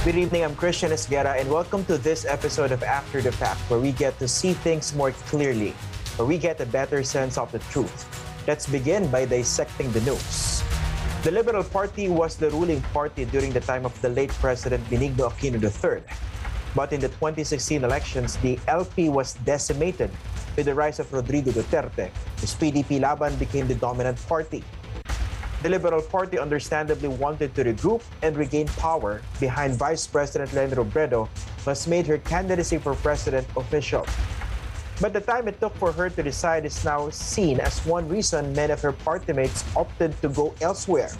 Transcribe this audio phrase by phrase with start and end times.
[0.00, 3.78] Good evening, I'm Christian Esguera, and welcome to this episode of After the Fact, where
[3.78, 5.76] we get to see things more clearly,
[6.16, 8.08] where we get a better sense of the truth.
[8.48, 10.64] Let's begin by dissecting the news.
[11.20, 15.28] The Liberal Party was the ruling party during the time of the late President Benigno
[15.28, 16.00] Aquino III.
[16.74, 20.08] But in the 2016 elections, the LP was decimated
[20.56, 22.08] with the rise of Rodrigo Duterte,
[22.40, 24.64] whose PDP Laban became the dominant party.
[25.62, 31.28] The Liberal Party understandably wanted to regroup and regain power behind Vice President Leni Robredo,
[31.66, 34.06] has made her candidacy for president official.
[35.02, 38.54] But the time it took for her to decide is now seen as one reason
[38.54, 41.12] many of her party mates opted to go elsewhere,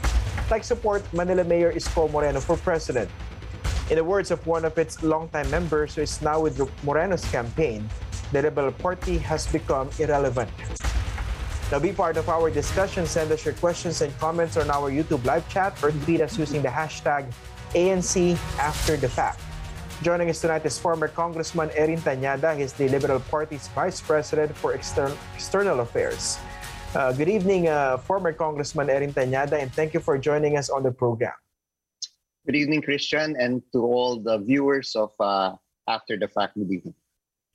[0.50, 3.10] like support Manila Mayor Isko Moreno for president.
[3.90, 7.84] In the words of one of its longtime members who is now with Moreno's campaign,
[8.32, 10.48] the Liberal Party has become irrelevant.
[11.70, 13.06] Now be part of our discussion.
[13.06, 16.62] Send us your questions and comments on our YouTube live chat or tweet us using
[16.62, 17.30] the hashtag
[17.78, 19.38] ANC After the Fact.
[20.02, 22.58] Joining us tonight is former Congressman Erin Tañada.
[22.58, 26.38] He's the Liberal Party's Vice President for Extern- External Affairs.
[26.90, 30.82] Uh, good evening, uh, former Congressman Erin Tañada, and thank you for joining us on
[30.82, 31.38] the program.
[32.46, 35.54] Good evening, Christian, and to all the viewers of uh,
[35.86, 36.58] After the Fact.
[36.58, 36.98] Good evening.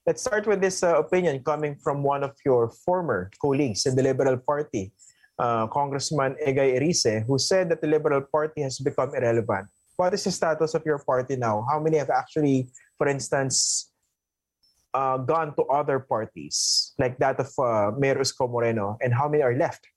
[0.06, 4.04] Let's start with this uh, opinion coming from one of your former colleagues in the
[4.04, 4.94] Liberal Party,
[5.40, 9.66] uh, Congressman Egay Erice, who said that the Liberal Party has become irrelevant.
[9.98, 11.66] What is the status of your party now?
[11.68, 13.90] How many have actually, for instance,
[14.94, 19.42] uh, gone to other parties like that of uh, Mayor Isko Moreno, and how many
[19.42, 19.88] are left?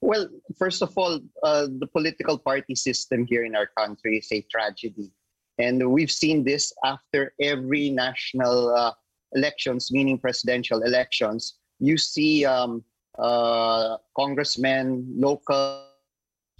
[0.00, 0.26] Well,
[0.58, 5.12] first of all, uh, the political party system here in our country is a tragedy.
[5.58, 8.92] And we've seen this after every national uh,
[9.32, 11.58] elections, meaning presidential elections.
[11.78, 12.84] You see um,
[13.18, 15.84] uh, congressmen, local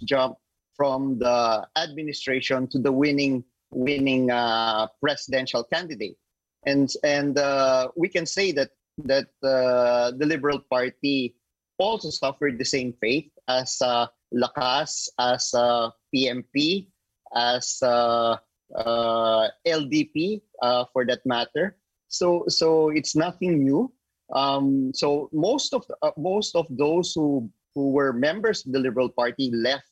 [0.03, 0.37] jump
[0.75, 6.17] from the administration to the winning winning uh, presidential candidate,
[6.65, 8.69] and and uh, we can say that
[9.05, 11.35] that uh, the Liberal Party
[11.77, 16.87] also suffered the same fate as uh, Lakas, as uh, PMP,
[17.35, 18.37] as uh,
[18.75, 21.77] uh, LDP uh, for that matter.
[22.07, 23.91] So so it's nothing new.
[24.33, 29.09] Um, so most of uh, most of those who who were members of the Liberal
[29.09, 29.87] Party left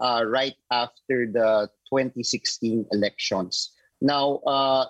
[0.00, 3.72] uh, right after the 2016 elections.
[4.00, 4.86] Now, uh,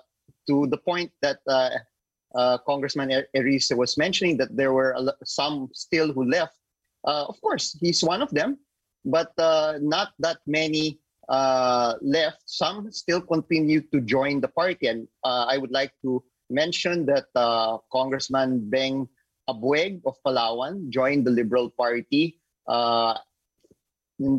[0.47, 1.39] to the point that
[2.35, 6.55] uh, Congressman Erice was mentioning that there were some still who left.
[7.05, 8.57] Uh, of course, he's one of them,
[9.03, 10.99] but uh, not that many
[11.31, 12.43] uh, left.
[12.45, 16.21] Some still continue to join the party, and uh, I would like to
[16.51, 19.07] mention that uh, Congressman Beng
[19.49, 22.37] Abueg of Palawan joined the Liberal Party
[22.67, 23.15] uh,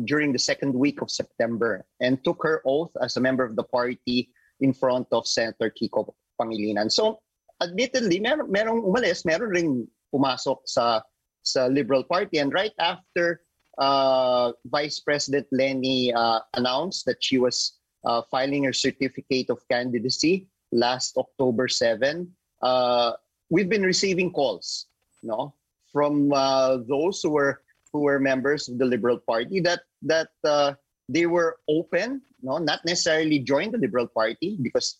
[0.05, 3.65] during the second week of September and took her oath as a member of the
[3.65, 4.29] party
[4.61, 6.93] in front of Senator Kiko Pangilinan.
[6.93, 7.19] So,
[7.61, 9.69] admittedly, mer merong umalis, meron ring
[10.13, 11.01] pumasok sa
[11.41, 12.37] sa Liberal Party.
[12.37, 13.41] And right after
[13.79, 21.15] Vice President Leni uh, announced that she was uh, filing her certificate of candidacy last
[21.17, 22.27] October 7,
[22.61, 23.13] uh,
[23.49, 24.87] we've been receiving calls,
[25.21, 25.53] no,
[25.91, 27.61] from uh, those who were
[27.93, 30.73] who were members of the Liberal Party that that uh,
[31.07, 34.97] they were open, no, not necessarily join the Liberal Party because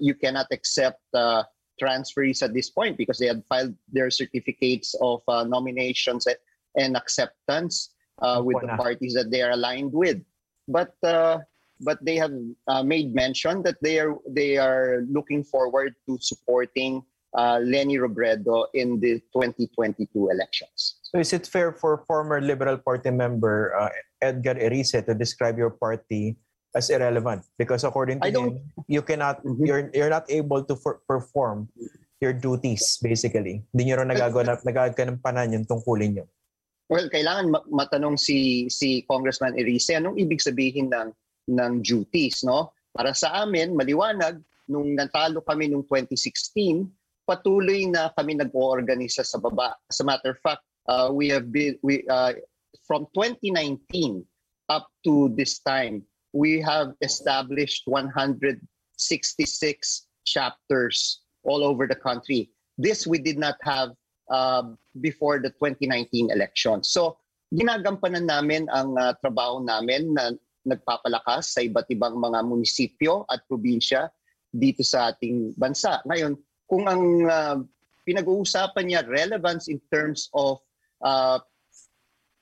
[0.00, 0.98] you cannot accept
[1.78, 6.38] transferees at this point because they had filed their certificates of nominations at,
[6.76, 10.18] and acceptance uh, with the parties that they are aligned with.
[10.68, 11.38] But uh,
[11.80, 12.34] but they have
[12.66, 17.02] uh, made mention that they are they are looking forward to supporting
[17.34, 21.00] uh, Leni Robredo in the 2022 elections.
[21.02, 23.90] So is it fair for former Liberal Party member uh,
[24.20, 26.36] Edgar Erice to describe your party
[26.74, 29.64] as irrelevant because according to him, you cannot mm-hmm.
[29.64, 31.68] you're you're not able to for, perform
[32.20, 33.64] your duties basically.
[33.72, 36.26] Hindi niyo rin nagagawa nagagawa ka ng panan yung tungkulin niyo.
[36.88, 41.12] Well, kailangan matanong si si Congressman Erice anong ibig sabihin ng
[41.52, 42.72] ng duties, no?
[42.96, 46.88] Para sa amin, maliwanag nung natalo kami nung 2016,
[47.28, 49.76] patuloy na kami nag-oorganisa sa baba.
[49.88, 52.32] As a matter of fact, uh, we have been we uh,
[52.88, 54.24] from 2019
[54.72, 56.00] up to this time,
[56.32, 58.60] we have established 166
[60.24, 62.48] chapters all over the country.
[62.76, 63.92] This we did not have
[64.30, 66.84] uh, before the 2019 election.
[66.84, 67.18] So,
[67.52, 70.32] ginagampanan namin ang uh, trabaho namin na
[70.68, 74.12] nagpapalakas sa iba't ibang mga munisipyo at probinsya
[74.52, 76.04] dito sa ating bansa.
[76.04, 76.36] Ngayon,
[76.68, 77.56] kung ang uh,
[78.04, 80.60] pinag-uusapan niya relevance in terms of
[81.04, 81.40] uh,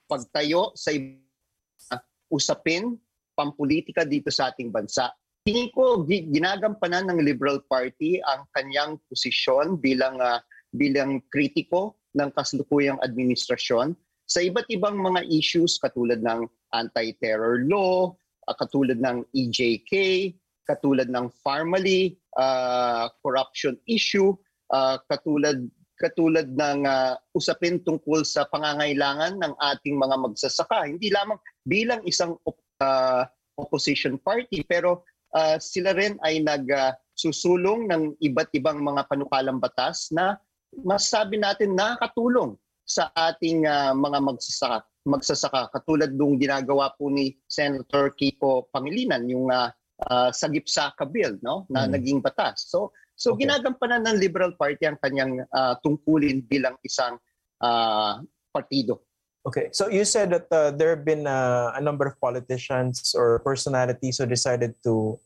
[0.07, 2.99] pagtayo sa uh, usapin
[3.35, 5.11] pampolitika dito sa ating bansa.
[5.47, 10.43] Tingin ko ginagampanan ng Liberal Party ang kanyang posisyon bilang uh,
[10.75, 13.95] bilang kritiko ng kasalukuyang administrasyon
[14.27, 18.11] sa iba't ibang mga issues katulad ng anti-terror law,
[18.51, 20.35] uh, katulad ng EJK,
[20.67, 24.35] katulad ng Farmally, uh, corruption issue,
[24.75, 25.63] uh, katulad
[25.97, 30.85] katulad ng uh, usapin tungkol sa pangangailangan ng ating mga magsasaka.
[30.93, 32.37] Hindi lamang bilang isang
[32.85, 33.25] uh,
[33.57, 40.13] opposition party, pero uh, sila rin ay nagsusulong uh, ng iba't ibang mga panukalang batas
[40.13, 40.37] na
[40.83, 45.63] masasabi natin nakakatulong sa ating uh, mga magsasaka, magsasaka.
[45.75, 49.71] Katulad nung ginagawa po ni Senator Kiko Pangilinan, yung uh,
[50.07, 51.99] uh, Sagip Saka Bill no, na hmm.
[51.99, 52.69] naging batas.
[52.71, 53.49] So So okay.
[53.49, 57.17] ginagampanan ng Liberal Party ang kanyang uh, tungkulin bilang isang
[57.65, 58.21] uh,
[58.53, 59.01] partido.
[59.49, 63.41] Okay, so you said that uh, there have been uh, a number of politicians or
[63.41, 65.17] personalities who decided to,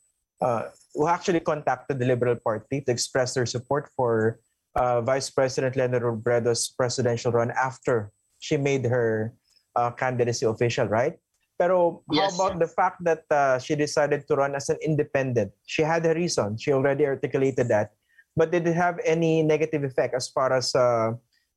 [0.44, 4.38] uh, who actually contacted the Liberal Party to express their support for
[4.76, 9.34] uh, Vice President Leni Robredo's presidential run after she made her
[9.76, 11.18] uh, candidacy official, right?
[11.58, 15.52] Pero how about the fact that uh, she decided to run as an independent?
[15.66, 16.56] She had a reason.
[16.56, 17.92] She already articulated that.
[18.34, 21.12] But did it have any negative effect as far as uh,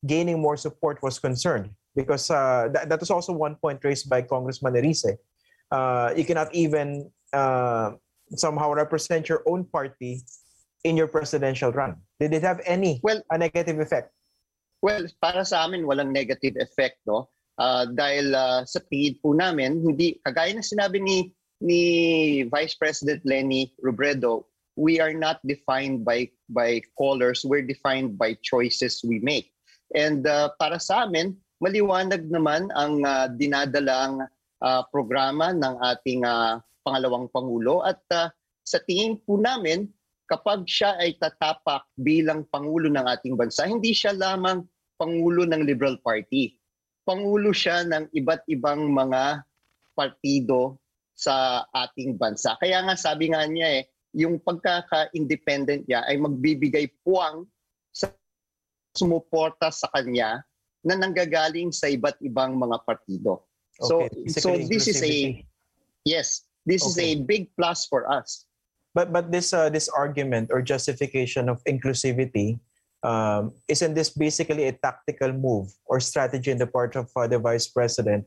[0.05, 1.71] gaining more support was concerned?
[1.95, 5.15] Because uh, that, that was also one point raised by Congressman Erice.
[5.71, 7.91] Uh, you cannot even uh,
[8.35, 10.19] somehow represent your own party
[10.83, 11.95] in your presidential run.
[12.19, 14.11] Did it have any well, a negative effect?
[14.83, 16.99] Well, para sa amin, walang negative effect.
[17.07, 17.31] No?
[17.55, 21.17] Uh, dahil uh, sa tingin po namin, hindi, kagaya na sinabi ni,
[21.63, 21.81] ni
[22.51, 24.43] Vice President Lenny Robredo,
[24.75, 29.53] we are not defined by, by colors, we're defined by choices we make.
[29.95, 34.27] And uh, para sa amin, maliwanag naman ang uh, dinadalang
[34.59, 38.27] uh, programa ng ating uh, pangalawang Pangulo at uh,
[38.65, 39.87] sa tingin po namin,
[40.33, 44.65] kapag siya ay tatapak bilang Pangulo ng ating bansa, hindi siya lamang
[44.97, 46.57] Pangulo ng Liberal Party
[47.03, 49.43] pangulo siya ng iba't ibang mga
[49.93, 50.79] partido
[51.13, 52.57] sa ating bansa.
[52.57, 53.83] Kaya nga sabi nga niya eh,
[54.17, 57.45] yung pagkaka-independent niya ay magbibigay puwang
[57.93, 58.09] sa
[58.97, 60.41] sumuporta sa kanya
[60.83, 63.45] na nanggagaling sa iba't ibang mga partido.
[63.81, 64.29] So okay.
[64.29, 65.41] so this is a
[66.05, 66.89] yes, this okay.
[66.89, 68.45] is a big plus for us.
[68.93, 72.61] But but this uh, this argument or justification of inclusivity
[73.03, 77.37] um, isn't this basically a tactical move or strategy on the part of uh, the
[77.37, 78.25] vice president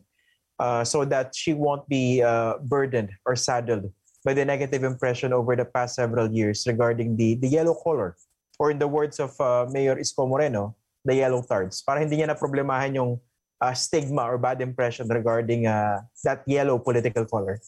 [0.58, 3.90] uh, so that she won't be uh, burdened or saddled
[4.24, 8.16] by the negative impression over the past several years regarding the, the yellow color
[8.58, 10.74] or in the words of uh, Mayor Isko Moreno,
[11.04, 11.82] the yellow tards.
[11.82, 13.20] Para hindi niya na problemahan yung
[13.60, 17.60] uh, stigma or bad impression regarding that yellow political color.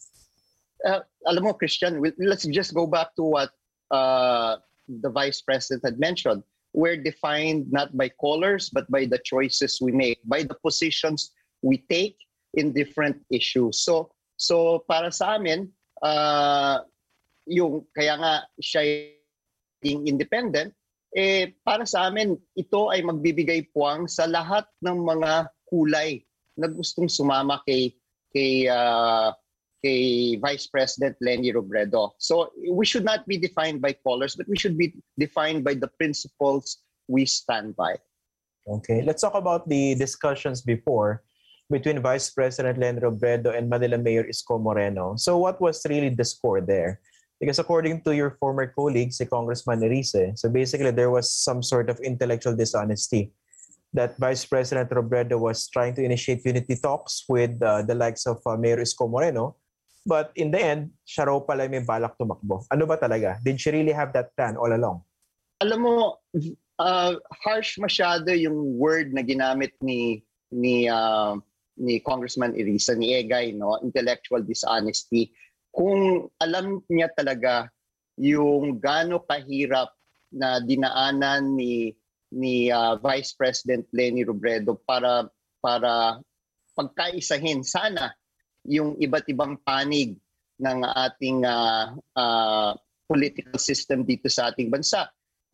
[0.86, 3.50] Uh, alam mo, Christian, let's just go back to what
[3.90, 6.42] uh, the vice president had mentioned
[6.72, 11.32] we're defined not by colors but by the choices we make, by the positions
[11.62, 12.16] we take
[12.54, 13.82] in different issues.
[13.82, 15.68] So so para sa amin,
[16.02, 16.84] uh,
[17.48, 19.10] yung kaya nga siya
[19.82, 20.74] yung independent,
[21.16, 26.22] eh para sa amin ito ay magbibigay puwang sa lahat ng mga kulay
[26.58, 27.96] na gustong sumama kay
[28.30, 29.32] kay uh,
[29.84, 32.12] kay Vice President Leni Robredo.
[32.18, 35.88] So we should not be defined by colors, but we should be defined by the
[35.98, 37.96] principles we stand by.
[38.68, 41.22] Okay, let's talk about the discussions before
[41.70, 45.16] between Vice President Leni Robredo and Manila Mayor Isko Moreno.
[45.16, 47.00] So what was really the score there?
[47.40, 51.88] Because according to your former colleague, si Congressman Erice, so basically there was some sort
[51.88, 53.32] of intellectual dishonesty
[53.94, 58.40] that Vice President Robredo was trying to initiate unity talks with uh, the likes of
[58.44, 59.56] uh, Mayor Isko Moreno
[60.08, 62.64] But in the end, siya raw pala may balak tumakbo.
[62.72, 63.36] Ano ba talaga?
[63.44, 65.04] Did she really have that plan all along?
[65.60, 66.16] Alam mo,
[66.80, 67.12] uh,
[67.44, 71.36] harsh masyado yung word na ginamit ni ni uh,
[71.76, 73.76] ni Congressman Irisa, ni Egay, no?
[73.84, 75.28] intellectual dishonesty.
[75.76, 77.68] Kung alam niya talaga
[78.16, 79.92] yung gaano kahirap
[80.32, 81.92] na dinaanan ni
[82.32, 85.28] ni uh, Vice President Lenny Robredo para
[85.60, 86.16] para
[86.72, 88.16] pagkaisahin sana
[88.64, 90.16] yung iba't ibang panig
[90.58, 92.74] ng ating uh, uh,
[93.06, 95.06] political system dito sa ating bansa.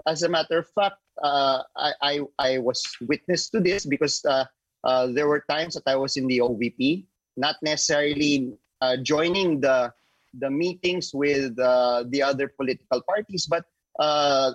[0.08, 4.44] As a matter of fact, uh, I, I, I was witness to this because uh,
[4.82, 7.06] uh, there were times that I was in the OVP,
[7.36, 9.92] not necessarily uh, joining the
[10.40, 13.64] the meetings with uh, the other political parties, but
[14.00, 14.52] uh,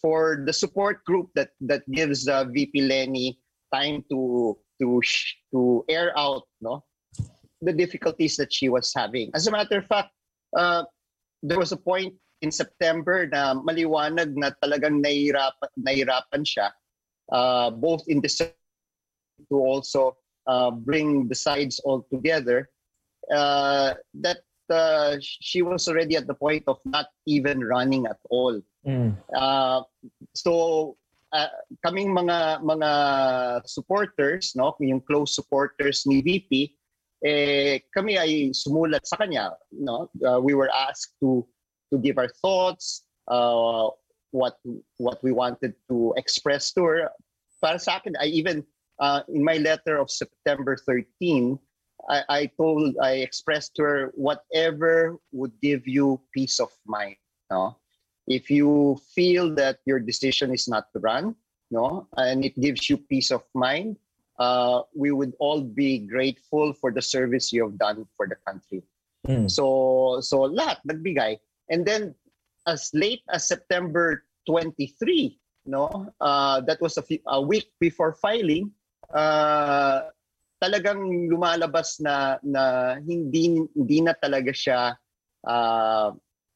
[0.00, 3.38] for the support group that that gives uh, VP Lenny
[3.72, 5.00] time to to
[5.50, 6.82] to air out no
[7.64, 9.30] the difficulties that she was having.
[9.34, 10.12] As a matter of fact,
[10.56, 10.84] uh,
[11.42, 16.68] there was a point in September na maliwanag na talagang nahihirapan, nahihirapan siya
[17.32, 18.28] uh, both in the
[19.48, 20.16] to also
[20.46, 22.68] uh, bring the sides all together.
[23.32, 28.60] Uh, that uh, she was already at the point of not even running at all.
[28.86, 29.16] Mm.
[29.34, 29.82] Uh,
[30.34, 30.96] so
[31.32, 31.48] uh,
[31.84, 32.90] kaming mga mga
[33.66, 36.76] supporters, no, yung close supporters ni VP,
[37.24, 40.12] eh kami ay sumulat sa kanya, no.
[40.20, 41.42] Uh, we were asked to
[41.92, 43.88] to give our thoughts, uh,
[44.30, 44.60] what
[45.00, 46.98] what we wanted to express to her.
[47.64, 48.60] Para sa akin, I even
[49.00, 51.56] uh, in my letter of September 13,
[52.12, 57.16] I, I told I expressed to her whatever would give you peace of mind,
[57.48, 57.80] no
[58.26, 61.34] if you feel that your decision is not to run,
[61.70, 63.96] no, and it gives you peace of mind,
[64.38, 68.82] uh, we would all be grateful for the service you have done for the country.
[69.26, 69.50] Mm.
[69.50, 71.38] So, so lahat nagbigay.
[71.70, 72.14] And then,
[72.66, 78.70] as late as September 23, no, uh, that was a, few, a week before filing,
[79.14, 80.12] uh,
[80.62, 84.96] talagang lumalabas na na hindi hindi na talaga siya
[85.44, 86.08] uh,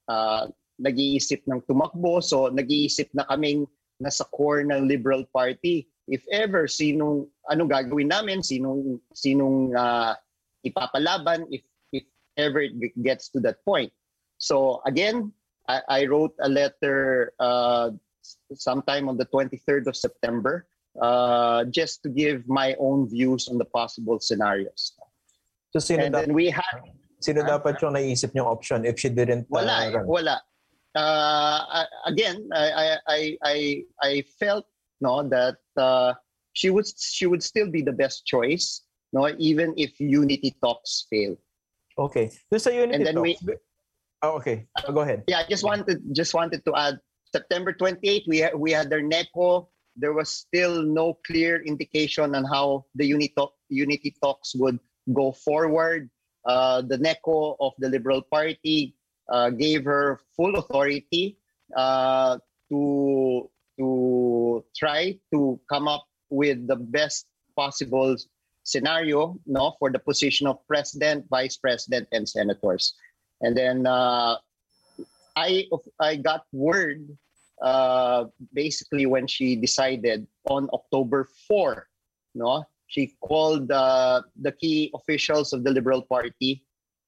[0.08, 0.44] uh,
[0.80, 2.23] nag-iisip ng tumakbo.
[2.25, 3.68] So nag-iisip na kaming
[4.00, 5.85] nasa core ng Liberal Party.
[6.09, 10.17] If ever, sinong, anong gagawin namin, sinong, sinong uh,
[10.65, 11.62] ipapalaban if,
[11.93, 12.05] if
[12.37, 13.93] ever it gets to that point.
[14.38, 15.33] So again,
[15.69, 17.91] I, I wrote a letter uh,
[18.55, 20.67] sometime on the 23rd of September
[21.00, 24.97] uh, just to give my own views on the possible scenarios.
[25.73, 26.81] So sino, And da- then we had
[27.21, 27.59] sino Ah.
[27.61, 30.07] dapat yung naisip niyong option if she didn't uh, Wala, eh, run?
[30.09, 30.37] wala.
[30.97, 33.57] Uh, again, I, I, I, I,
[34.00, 34.65] I felt
[35.00, 36.14] no that uh,
[36.52, 38.82] she would she would still be the best choice,
[39.12, 41.37] no, even if unity talks fail.
[41.99, 42.30] Okay.
[42.56, 43.62] Sa unity And then we- talks,
[44.23, 44.66] oh, okay.
[44.87, 45.25] Oh, go ahead.
[45.26, 46.99] Yeah, I just wanted just wanted to add
[47.32, 49.68] September 28 we had, we had their NECO.
[49.97, 54.78] There was still no clear indication on how the unity talk, unity talks would
[55.12, 56.08] go forward.
[56.47, 58.94] Uh, the NECO of the Liberal Party
[59.28, 61.37] uh, gave her full authority
[61.76, 62.38] uh,
[62.70, 63.50] to
[64.77, 68.17] try to come up with the best possible
[68.62, 72.95] scenario no for the position of president vice president and senators.
[73.41, 74.37] And then uh,
[75.37, 75.65] i
[76.00, 77.07] i got word
[77.62, 81.87] uh, basically when she decided on october 4
[82.35, 86.65] no she called uh, the key officials of the liberal party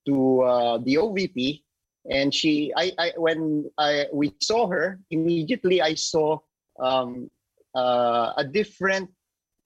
[0.07, 1.63] to uh, the ovp
[2.09, 6.39] and she I, I when I we saw her immediately I saw
[6.79, 7.31] um,
[7.75, 9.11] uh, a different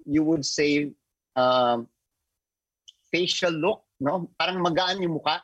[0.07, 0.93] you would say
[1.37, 1.89] um,
[3.11, 4.31] facial look no?
[4.39, 5.41] Parang magaan yung mukha.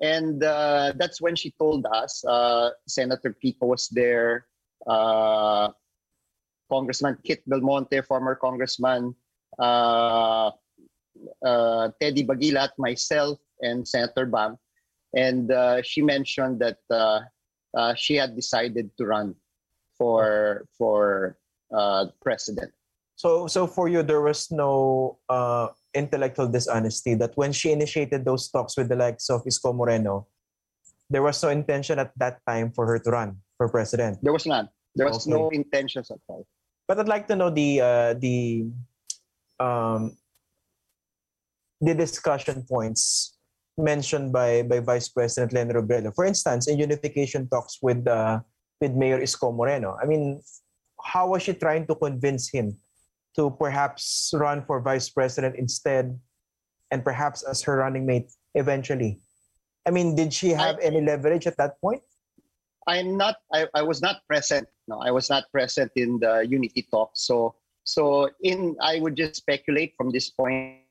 [0.00, 4.44] And uh, that's when she told us uh, Senator Kiko was there
[4.86, 5.72] uh,
[6.68, 9.14] Congressman Kit Belmonte former congressman
[9.58, 10.50] uh,
[11.40, 14.58] uh, Teddy Baguilat myself and Senator Bam.
[15.16, 16.76] And uh, she mentioned that
[17.96, 19.34] she had decided to run
[19.96, 21.38] for for
[21.74, 22.72] uh, president.
[23.16, 28.48] So, so for you, there was no uh, intellectual dishonesty that when she initiated those
[28.50, 30.26] talks with the likes of Isko Moreno,
[31.08, 34.18] there was no intention at that time for her to run for president.
[34.22, 34.68] There was none.
[34.94, 35.30] There was Okay.
[35.38, 36.46] no intentions at all.
[36.88, 38.66] But I'd like to know the uh, the
[39.58, 40.16] um,
[41.80, 43.36] the discussion points
[43.78, 46.14] mentioned by by Vice President Len Robredo.
[46.14, 48.40] For instance, in unification talks with uh,
[48.80, 49.96] with Mayor Isko Moreno.
[50.00, 50.40] I mean,
[51.06, 52.76] how was she trying to convince him
[53.38, 56.18] to perhaps run for vice president instead,
[56.90, 59.20] and perhaps as her running mate eventually?
[59.86, 62.02] I mean, did she have any leverage at that point?
[62.88, 63.36] I'm not.
[63.54, 64.66] I, I was not present.
[64.88, 67.10] No, I was not present in the unity talk.
[67.14, 70.82] So so in I would just speculate from this point.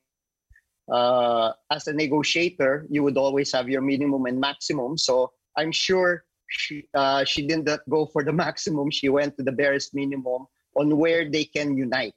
[0.86, 4.96] Uh, as a negotiator, you would always have your minimum and maximum.
[4.96, 8.90] So I'm sure she uh, she did not go for the maximum.
[8.90, 12.14] She went to the barest minimum on where they can unite.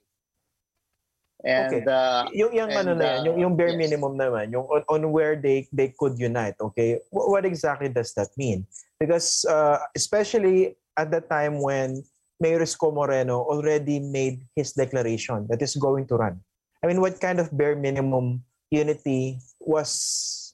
[1.40, 1.88] And Okay.
[1.88, 3.80] uh, yung yung ano and, na yan, yung, uh, yung bare yes.
[3.80, 7.00] minimum naman, yung on, on where they they could unite, okay?
[7.08, 8.68] What, what exactly does that mean?
[9.00, 12.04] Because uh, especially at the time when
[12.40, 16.40] Mayor Isko Moreno already made his declaration that is going to run.
[16.84, 20.52] I mean, what kind of bare minimum unity was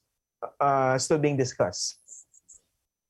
[0.58, 1.98] uh, still being discussed?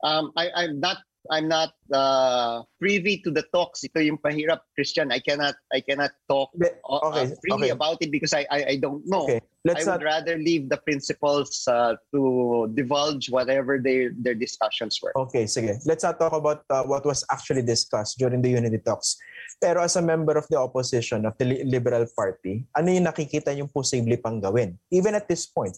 [0.02, 0.98] Um, I, I'm not
[1.30, 3.82] I'm not uh, privy to the talks.
[3.84, 5.10] Ito yung pahirap, Christian.
[5.10, 7.76] I cannot I cannot talk Be- uh, Okay, uh, freely okay.
[7.76, 9.24] about it because I I, I don't know.
[9.24, 9.40] Okay.
[9.66, 15.10] I would rather leave the principals uh, to divulge whatever their their discussions were.
[15.26, 15.82] Okay, sige.
[15.82, 19.18] Let's not talk about uh, what was actually discussed during the unity talks.
[19.58, 23.66] Pero as a member of the opposition of the Liberal Party, ano yung nakikita yung
[23.66, 24.78] posible pang gawin?
[24.94, 25.74] Even at this point,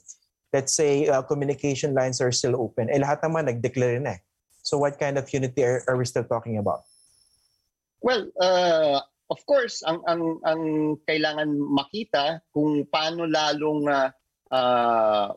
[0.52, 2.88] let's say uh, communication lines are still open.
[2.88, 4.20] Eh lahat naman nag-declare na eh.
[4.62, 6.84] So what kind of unity are, are we still talking about?
[8.00, 9.00] Well, uh,
[9.30, 10.62] of course, ang ang ang
[11.08, 14.08] kailangan makita kung paano lalong uh,
[14.52, 15.28] uh,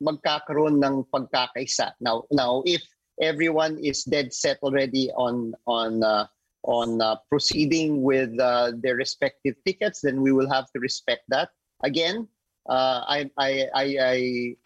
[0.00, 1.92] magkakaroon ng pagkakaisa.
[2.00, 2.82] Now, now if
[3.20, 6.26] everyone is dead set already on on uh,
[6.64, 11.50] on uh, proceeding with uh, their respective tickets, then we will have to respect that.
[11.82, 12.28] Again,
[12.68, 14.18] uh, I, I I I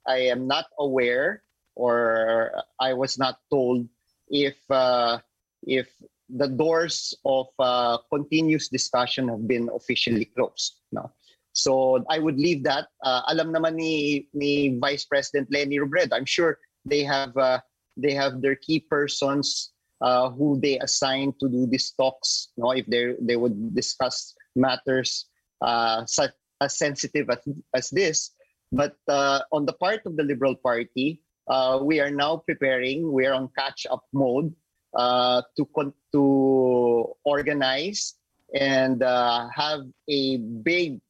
[0.07, 1.43] I am not aware
[1.77, 3.87] or I was not told
[4.29, 5.19] if uh,
[5.67, 5.89] if
[6.29, 10.81] the doors of uh, continuous discussion have been officially closed.
[10.93, 11.13] No?
[11.53, 12.89] So I would leave that.
[13.03, 16.13] Uh, alam naman ni, ni Vice President Leni Robredo.
[16.13, 17.61] I'm sure they have uh,
[17.97, 19.71] they have their key persons
[20.01, 22.51] uh, who they assign to do these talks.
[22.57, 25.27] No, if they they would discuss matters
[25.63, 26.35] uh, such
[26.65, 27.39] as sensitive as,
[27.75, 28.33] as this.
[28.73, 33.13] But uh, on the part of the Liberal Party, uh, we are now preparing.
[33.13, 34.55] We are on catch-up mode
[34.95, 36.23] uh, to to
[37.25, 38.15] organize
[38.55, 41.01] and uh, have a big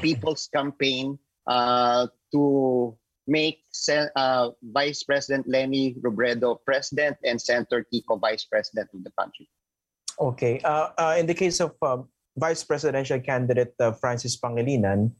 [0.00, 8.44] people's campaign uh, to make uh, Vice President Leni Robredo president and Senator Kiko vice
[8.44, 9.48] president of the country.
[10.20, 10.60] Okay.
[11.18, 15.10] In the case of um, vice presidential candidate Francis Pangilinan,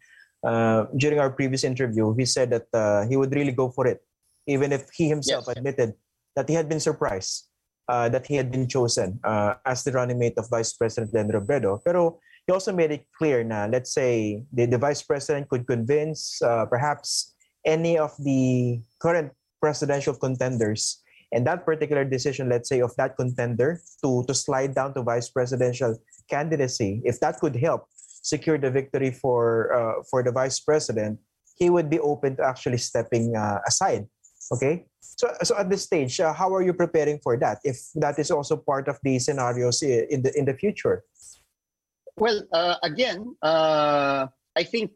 [0.97, 4.01] during our previous interview, he said that he would really go for it,
[4.47, 5.57] even if he himself yes.
[5.57, 5.95] admitted
[6.37, 7.49] that he had been surprised
[7.89, 11.31] uh, that he had been chosen uh, as the running mate of Vice President Len
[11.31, 11.79] Robredo.
[11.85, 16.41] Pero he also made it clear na, let's say, the, the Vice President could convince
[16.43, 21.03] uh, perhaps any of the current presidential contenders
[21.33, 25.29] and that particular decision, let's say, of that contender to, to slide down to vice
[25.29, 27.89] presidential candidacy, if that could help
[28.23, 31.19] secure the victory for uh, for the vice president,
[31.57, 34.07] he would be open to actually stepping uh, aside.
[34.53, 37.59] Okay, so, so at this stage, uh, how are you preparing for that?
[37.65, 41.05] If that is also part of the scenarios in the in the future.
[42.19, 44.93] Well, uh, again, uh, I think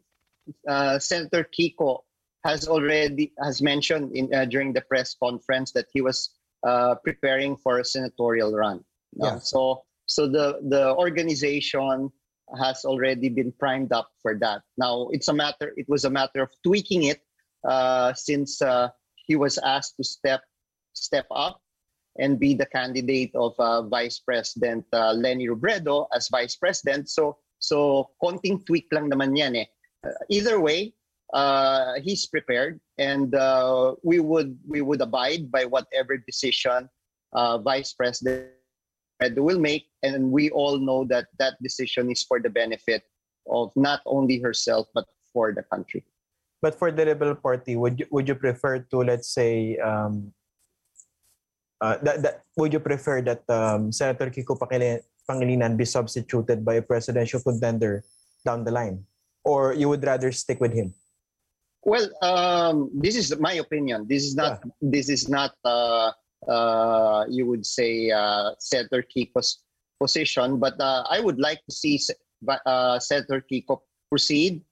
[0.67, 1.99] uh, Senator Kiko
[2.43, 6.31] has already has mentioned in uh, during the press conference that he was
[6.65, 8.83] uh, preparing for a senatorial run.
[9.13, 9.37] Yeah.
[9.37, 12.11] So so the the organization
[12.59, 14.59] has already been primed up for that.
[14.75, 15.71] Now it's a matter.
[15.79, 17.23] It was a matter of tweaking it
[18.17, 18.59] since
[19.25, 20.43] he was asked to step
[20.93, 21.61] step up
[22.19, 27.09] and be the candidate of uh, Vice President uh, Leni Robredo as Vice President.
[27.09, 29.67] So so konting tweak lang naman yan eh.
[30.03, 30.93] Uh, either way,
[31.33, 36.89] uh, he's prepared and uh, we would we would abide by whatever decision
[37.33, 38.51] uh, Vice President
[39.29, 43.05] will make and we all know that that decision is for the benefit
[43.49, 46.03] of not only herself but for the country.
[46.61, 50.33] But for the Liberal Party, would you, would you prefer to let's say um,
[51.81, 54.57] uh, that, that would you prefer that um, Senator Kiko
[55.29, 58.03] Pangilinan be substituted by a presidential contender
[58.45, 59.05] down the line,
[59.43, 60.93] or you would rather stick with him?
[61.83, 64.05] Well, um, this is my opinion.
[64.07, 64.61] This is not.
[64.61, 64.71] Yeah.
[64.81, 65.57] This is not.
[65.65, 66.11] Uh,
[66.47, 69.63] uh, you would say uh, Senator Kiko's
[69.99, 71.99] position, but uh, I would like to see
[72.47, 74.65] uh, Senator Kiko proceed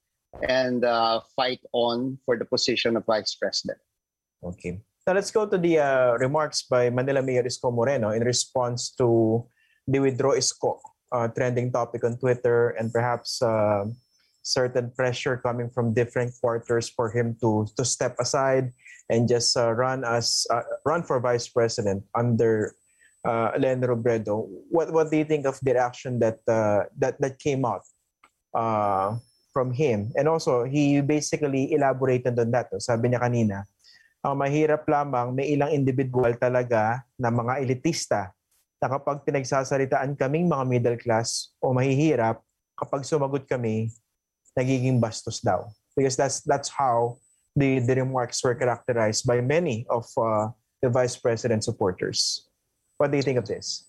[0.47, 3.77] and uh, fight on for the position of vice president.
[4.43, 4.81] Okay.
[5.07, 9.41] Now let's go to the uh, remarks by Manila Mayor Isko Moreno in response to
[9.87, 10.77] the withdraw Isko
[11.11, 13.85] uh, trending topic on Twitter and perhaps uh,
[14.43, 18.71] certain pressure coming from different quarters for him to to step aside
[19.09, 22.73] and just uh, run as uh, run for vice president under
[23.25, 24.45] uh, Len Robredo.
[24.69, 27.83] What what do you think of the action that uh, that that came out
[28.53, 29.17] uh,
[29.51, 30.13] from him.
[30.15, 32.69] And also, he basically elaborated on that.
[32.79, 33.65] Sabi niya kanina,
[34.23, 38.31] ang mahirap lamang may ilang individual talaga na mga elitista
[38.79, 42.39] na kapag pinagsasalitaan kaming mga middle class o mahihirap,
[42.79, 43.91] kapag sumagot kami,
[44.55, 45.67] nagiging bastos daw.
[45.97, 47.19] Because that's that's how
[47.55, 50.49] the, the remarks were characterized by many of uh,
[50.81, 52.47] the vice president supporters.
[52.97, 53.85] What do you think of this?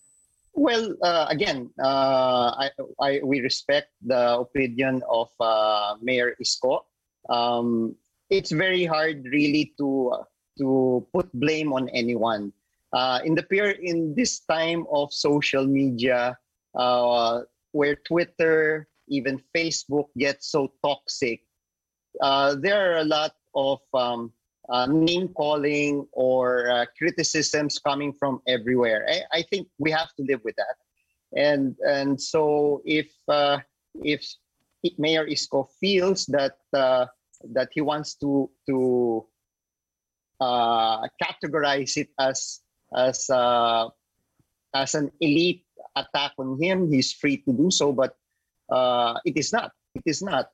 [0.52, 2.70] Well, uh, again, uh, I,
[3.00, 6.82] I, we respect the opinion of uh, Mayor Isko.
[7.28, 7.94] Um,
[8.30, 10.26] it's very hard, really, to
[10.58, 12.52] to put blame on anyone.
[12.92, 16.36] Uh, in the peer in this time of social media,
[16.74, 21.46] uh, where Twitter, even Facebook, gets so toxic,
[22.20, 24.32] uh, there are a lot of um,
[24.70, 29.06] uh, name calling or uh, criticisms coming from everywhere.
[29.08, 30.76] I, I, think we have to live with that,
[31.34, 33.58] and and so if uh,
[34.04, 34.24] if
[34.96, 37.06] Mayor Isko feels that uh,
[37.52, 39.26] that he wants to to
[40.40, 42.60] uh, categorize it as
[42.94, 43.88] as uh,
[44.74, 45.64] as an elite
[45.96, 47.92] attack on him, he's free to do so.
[47.92, 48.14] But
[49.24, 49.72] it is not.
[49.96, 50.46] It is not.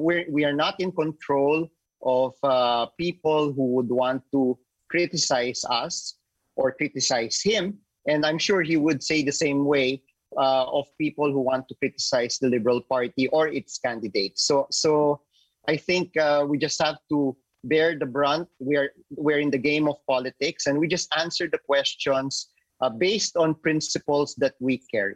[0.00, 1.68] we we are not in control
[2.02, 4.58] of uh, people who would want to
[4.90, 6.16] criticize us
[6.56, 7.78] or criticize him.
[8.06, 10.02] And I'm sure he would say the same way
[10.36, 14.46] uh, of people who want to criticize the Liberal Party or its candidates.
[14.46, 15.20] So, so
[15.68, 18.48] I think uh, we just have to bear the brunt.
[18.58, 23.36] We're we're in the game of politics, and we just answer the questions uh, based
[23.36, 25.14] on principles that we carry.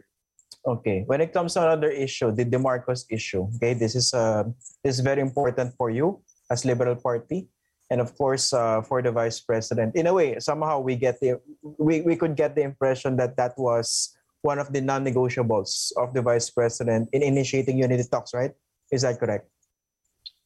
[0.65, 1.03] Okay.
[1.07, 3.47] When it comes to another issue, the DeMarcos issue.
[3.55, 4.43] Okay, this is uh,
[4.83, 7.47] this is very important for you as Liberal Party,
[7.89, 9.95] and of course uh, for the Vice President.
[9.95, 13.57] In a way, somehow we get the we, we could get the impression that that
[13.57, 18.51] was one of the non-negotiables of the Vice President in initiating unity talks, right?
[18.91, 19.49] Is that correct?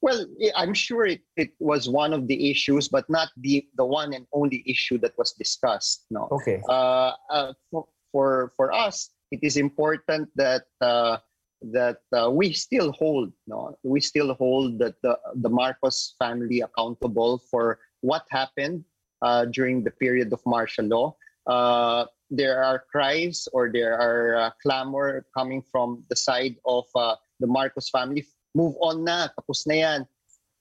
[0.02, 4.14] Well, I'm sure it, it was one of the issues, but not the, the one
[4.14, 6.06] and only issue that was discussed.
[6.10, 6.28] No.
[6.32, 6.60] Okay.
[6.68, 11.18] Uh, uh, for, for, for us, it is important that uh,
[11.62, 13.78] that uh, we still hold no?
[13.84, 18.84] We still hold that the, the marcos family accountable for what happened
[19.22, 21.16] uh, during the period of martial law.
[21.46, 27.16] Uh, there are cries or there are uh, clamor coming from the side of uh,
[27.40, 28.26] the marcos family.
[28.56, 30.02] Move on na tapos na yan.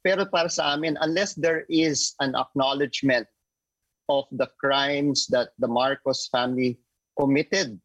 [0.04, 3.28] Pero para sa amin unless there is an acknowledgement
[4.08, 6.80] of the crimes that the marcos family
[7.14, 7.78] committed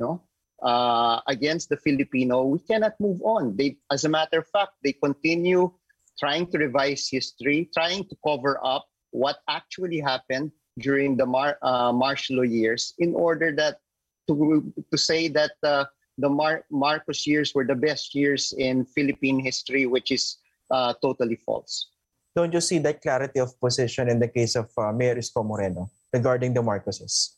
[0.00, 0.24] no
[0.62, 3.56] uh, against the Filipino, we cannot move on.
[3.56, 5.72] They, as a matter of fact, they continue
[6.18, 11.92] trying to revise history, trying to cover up what actually happened during the Mar- uh,
[11.92, 13.80] martial law years, in order that
[14.28, 15.84] to to say that uh,
[16.18, 20.38] the Mar- Marcos years were the best years in Philippine history, which is
[20.70, 21.90] uh, totally false.
[22.36, 25.90] Don't you see that clarity of position in the case of uh, Mayor Isko Moreno
[26.12, 27.34] regarding the Marcoses?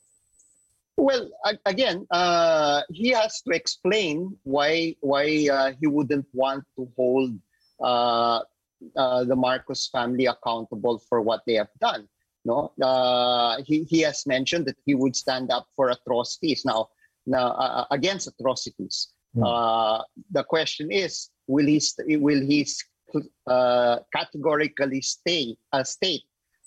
[0.96, 1.30] Well,
[1.64, 7.32] again, uh, he has to explain why why uh, he wouldn't want to hold
[7.80, 8.40] uh,
[8.96, 12.08] uh the Marcos family accountable for what they have done.
[12.44, 16.64] No, uh, he he has mentioned that he would stand up for atrocities.
[16.64, 16.90] Now,
[17.26, 19.08] now uh, against atrocities.
[19.34, 20.04] Mm.
[20.30, 21.80] the question is, will he
[22.18, 22.66] will he
[24.12, 26.24] categorically stay state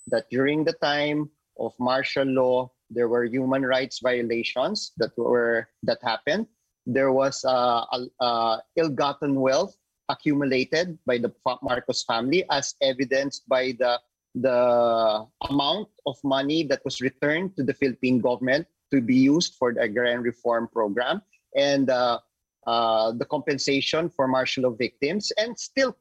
[0.07, 5.99] that during the time of martial law there were human rights violations that were that
[6.01, 6.47] happened.
[6.87, 7.83] There was uh,
[8.19, 9.75] uh, ill-gotten wealth
[10.07, 13.99] accumulated by the Marcos family, as evidenced by the
[14.35, 19.73] the amount of money that was returned to the Philippine government to be used for
[19.73, 21.21] the agrarian reform program
[21.55, 22.19] and uh,
[22.67, 25.95] uh, the compensation for martial law victims, and still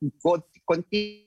[0.71, 1.23] continue.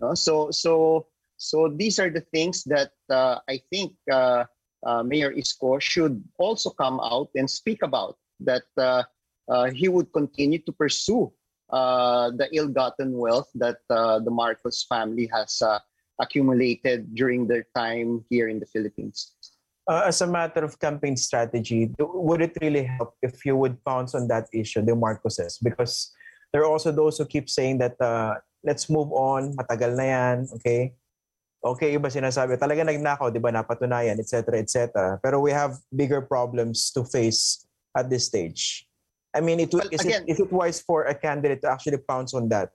[0.00, 0.14] No?
[0.14, 1.06] So so
[1.42, 4.44] so these are the things that uh, I think uh,
[4.86, 8.14] uh, Mayor Isko should also come out and speak about,
[8.46, 9.02] that uh,
[9.50, 11.32] uh, he would continue to pursue
[11.70, 15.60] uh, the ill-gotten wealth that the Marcos family has
[16.20, 19.34] accumulated during their time here in the Philippines.
[19.90, 24.28] as a matter of campaign strategy, would it really help if you would pounce on
[24.30, 25.58] that issue, the Marcoses?
[25.58, 26.14] Because
[26.52, 27.98] there are also those who keep saying that
[28.62, 30.94] let's move on, matagal na yan, okay?
[31.62, 35.18] Okay, iba sinasabi, talaga nagnakaw, di ba, napatunayan, etc., etc.
[35.22, 38.86] Pero we have bigger problems to face at this stage.
[39.32, 41.98] I mean, it, well, is, again, it, is it wise for a candidate to actually
[41.98, 42.70] pounce on that?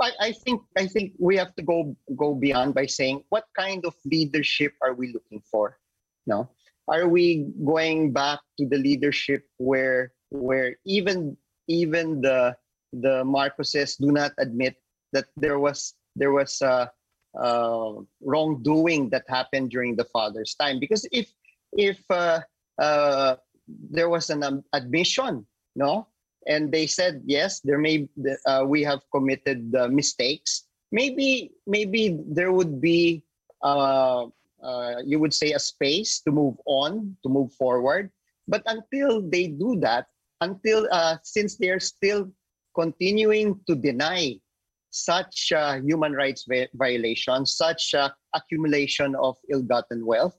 [0.00, 3.84] I, I think I think we have to go go beyond by saying what kind
[3.84, 5.78] of leadership are we looking for?
[6.26, 6.50] No,
[6.86, 12.54] are we going back to the leadership where where even even the
[12.94, 14.78] the Marcoses do not admit
[15.12, 16.86] that there was there was uh,
[17.36, 20.80] uh, wrongdoing that happened during the father's time.
[20.80, 21.32] Because if
[21.72, 22.40] if uh,
[22.78, 23.36] uh,
[23.68, 26.08] there was an um, admission, no,
[26.46, 28.08] and they said yes, there may
[28.46, 30.64] uh, we have committed mistakes.
[30.90, 33.22] Maybe maybe there would be
[33.62, 34.26] uh,
[34.62, 38.10] uh, you would say a space to move on, to move forward.
[38.48, 40.06] But until they do that,
[40.40, 40.88] until
[41.22, 42.32] since they're still
[42.74, 44.40] continuing to deny
[45.04, 50.36] such uh, human rights vi- violations, such uh, accumulation of ill-gotten wealth,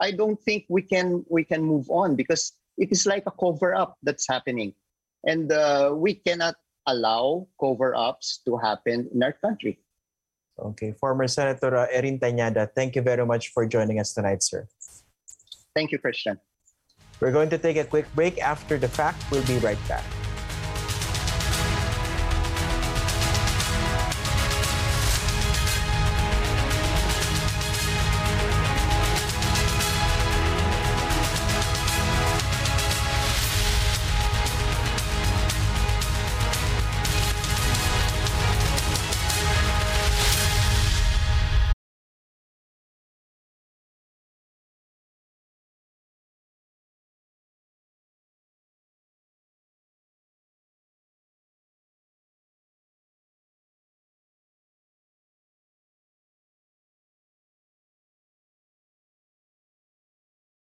[0.00, 3.74] I don't think we can we can move on because it is like a cover
[3.76, 4.72] up that's happening,
[5.26, 9.78] and uh, we cannot allow cover-ups to happen in our country.
[10.58, 14.66] Okay, former Senator uh, Erin Tañada, thank you very much for joining us tonight, sir.
[15.74, 16.40] Thank you, Christian.
[17.20, 18.40] We're going to take a quick break.
[18.40, 20.04] After the fact, we'll be right back.